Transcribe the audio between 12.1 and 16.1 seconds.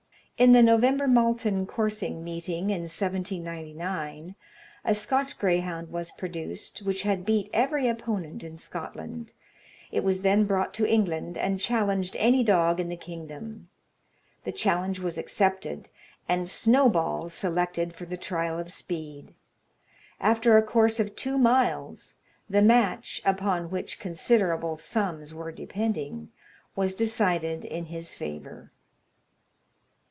any dog in the kingdom. The challenge was accepted,